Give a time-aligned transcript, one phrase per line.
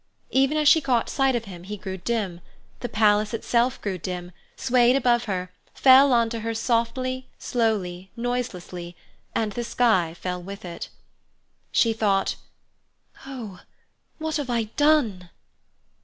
[0.31, 2.41] Even as she caught sight of him he grew dim;
[2.79, 8.95] the palace itself grew dim, swayed above her, fell on to her softly, slowly, noiselessly,
[9.35, 10.89] and the sky fell with it.
[11.71, 12.35] She thought:
[13.27, 13.59] "Oh,
[14.17, 15.29] what have I done?"